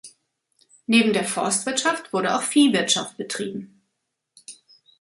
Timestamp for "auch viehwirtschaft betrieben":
2.35-3.83